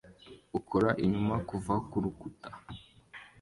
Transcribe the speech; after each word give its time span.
ukora 0.59 0.89
inyuma 1.03 1.35
kuva 1.49 1.73
kurukuta 1.89 2.49